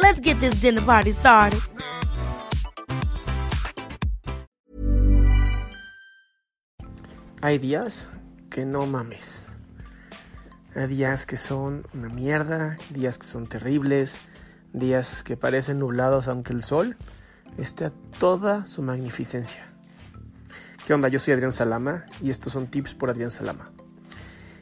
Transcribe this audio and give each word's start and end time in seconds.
Let's 0.00 0.20
get 0.20 0.40
this 0.40 0.60
dinner 0.60 0.84
party 0.84 1.12
started. 1.12 1.60
Hay 7.42 7.58
días 7.58 8.08
que 8.50 8.64
no 8.64 8.86
mames. 8.86 9.48
Hay 10.74 10.86
días 10.88 11.26
que 11.26 11.36
son 11.36 11.86
una 11.94 12.08
mierda, 12.08 12.76
días 12.90 13.18
que 13.18 13.26
son 13.26 13.46
terribles, 13.46 14.20
días 14.72 15.22
que 15.22 15.36
parecen 15.36 15.78
nublados 15.78 16.28
aunque 16.28 16.52
el 16.52 16.62
sol 16.64 16.96
esté 17.58 17.86
a 17.86 17.92
toda 18.18 18.66
su 18.66 18.82
magnificencia. 18.82 19.66
¿Qué 20.86 20.94
onda? 20.94 21.08
Yo 21.08 21.18
soy 21.18 21.34
Adrián 21.34 21.52
Salama 21.52 22.06
y 22.22 22.30
estos 22.30 22.52
son 22.52 22.68
tips 22.68 22.94
por 22.94 23.10
Adrián 23.10 23.30
Salama. 23.30 23.72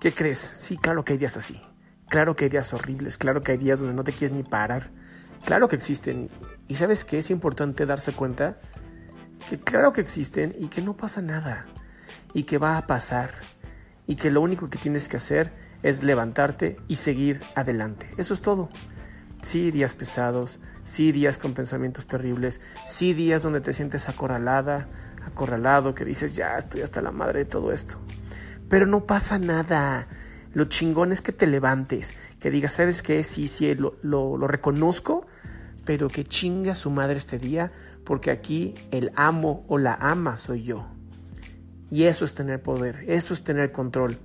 ¿Qué 0.00 0.12
crees? 0.12 0.38
Sí, 0.38 0.76
claro 0.76 1.04
que 1.04 1.12
hay 1.12 1.18
días 1.18 1.36
así. 1.36 1.60
Claro 2.08 2.34
que 2.34 2.44
hay 2.44 2.50
días 2.50 2.72
horribles, 2.74 3.18
claro 3.18 3.42
que 3.42 3.52
hay 3.52 3.58
días 3.58 3.78
donde 3.78 3.94
no 3.94 4.02
te 4.02 4.12
quieres 4.12 4.36
ni 4.36 4.42
parar. 4.42 4.90
Claro 5.44 5.68
que 5.68 5.76
existen. 5.76 6.30
Y 6.68 6.76
sabes 6.76 7.04
que 7.04 7.18
es 7.18 7.30
importante 7.30 7.86
darse 7.86 8.12
cuenta 8.12 8.58
que 9.48 9.58
claro 9.58 9.92
que 9.92 10.00
existen 10.00 10.54
y 10.58 10.68
que 10.68 10.82
no 10.82 10.96
pasa 10.96 11.22
nada 11.22 11.66
y 12.34 12.44
que 12.44 12.58
va 12.58 12.76
a 12.76 12.86
pasar 12.86 13.30
y 14.06 14.16
que 14.16 14.30
lo 14.30 14.40
único 14.40 14.68
que 14.70 14.78
tienes 14.78 15.08
que 15.08 15.16
hacer 15.16 15.52
es 15.82 16.02
levantarte 16.02 16.76
y 16.88 16.96
seguir 16.96 17.40
adelante. 17.54 18.10
Eso 18.16 18.34
es 18.34 18.40
todo. 18.40 18.68
Sí, 19.42 19.70
días 19.70 19.94
pesados, 19.94 20.60
sí, 20.84 21.12
días 21.12 21.38
con 21.38 21.54
pensamientos 21.54 22.06
terribles, 22.06 22.60
sí, 22.86 23.14
días 23.14 23.42
donde 23.42 23.62
te 23.62 23.72
sientes 23.72 24.08
acorralada, 24.08 24.88
acorralado, 25.24 25.94
que 25.94 26.04
dices, 26.04 26.36
ya 26.36 26.56
estoy 26.56 26.82
hasta 26.82 27.00
la 27.00 27.10
madre 27.10 27.40
de 27.40 27.44
todo 27.46 27.72
esto. 27.72 27.98
Pero 28.68 28.86
no 28.86 29.06
pasa 29.06 29.38
nada. 29.38 30.08
Lo 30.52 30.64
chingón 30.66 31.12
es 31.12 31.22
que 31.22 31.32
te 31.32 31.46
levantes, 31.46 32.14
que 32.38 32.50
digas, 32.50 32.74
¿sabes 32.74 33.02
qué? 33.02 33.22
Sí, 33.22 33.46
sí, 33.46 33.74
lo, 33.74 33.96
lo, 34.02 34.36
lo 34.36 34.46
reconozco, 34.46 35.26
pero 35.84 36.08
que 36.08 36.24
chinga 36.24 36.74
su 36.74 36.90
madre 36.90 37.16
este 37.16 37.38
día, 37.38 37.72
porque 38.04 38.30
aquí 38.30 38.74
el 38.90 39.12
amo 39.16 39.64
o 39.68 39.78
la 39.78 39.94
ama 39.94 40.38
soy 40.38 40.62
yo. 40.62 40.86
Y 41.90 42.04
eso 42.04 42.24
es 42.24 42.34
tener 42.34 42.62
poder, 42.62 43.04
eso 43.08 43.34
es 43.34 43.42
tener 43.42 43.72
control. 43.72 44.18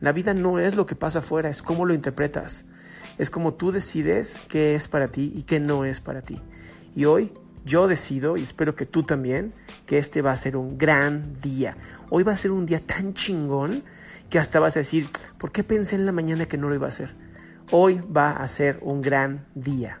La 0.00 0.12
vida 0.12 0.34
no 0.34 0.58
es 0.58 0.74
lo 0.74 0.86
que 0.86 0.94
pasa 0.94 1.20
afuera, 1.20 1.48
es 1.48 1.62
cómo 1.62 1.86
lo 1.86 1.94
interpretas. 1.94 2.66
Es 3.16 3.30
como 3.30 3.54
tú 3.54 3.70
decides 3.70 4.36
qué 4.48 4.74
es 4.74 4.88
para 4.88 5.08
ti 5.08 5.32
y 5.34 5.44
qué 5.44 5.60
no 5.60 5.84
es 5.84 6.00
para 6.00 6.22
ti. 6.22 6.40
Y 6.94 7.06
hoy 7.06 7.32
yo 7.64 7.88
decido, 7.88 8.36
y 8.36 8.42
espero 8.42 8.74
que 8.74 8.84
tú 8.84 9.04
también, 9.04 9.54
que 9.86 9.98
este 9.98 10.20
va 10.20 10.32
a 10.32 10.36
ser 10.36 10.56
un 10.56 10.76
gran 10.76 11.40
día. 11.40 11.76
Hoy 12.10 12.22
va 12.22 12.32
a 12.32 12.36
ser 12.36 12.50
un 12.50 12.66
día 12.66 12.80
tan 12.80 13.14
chingón 13.14 13.82
que 14.28 14.38
hasta 14.38 14.60
vas 14.60 14.76
a 14.76 14.80
decir, 14.80 15.08
¿por 15.38 15.52
qué 15.52 15.64
pensé 15.64 15.96
en 15.96 16.06
la 16.06 16.12
mañana 16.12 16.46
que 16.46 16.58
no 16.58 16.68
lo 16.68 16.74
iba 16.74 16.86
a 16.86 16.90
hacer? 16.90 17.14
Hoy 17.70 18.00
va 18.14 18.32
a 18.32 18.48
ser 18.48 18.78
un 18.82 19.00
gran 19.00 19.46
día. 19.54 20.00